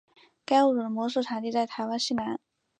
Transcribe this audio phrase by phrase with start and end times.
[0.45, 2.39] 该物种的模式产地在台湾西南。